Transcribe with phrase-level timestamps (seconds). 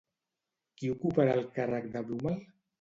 [0.79, 2.45] Qui ocuparà el càrrec de Blümel?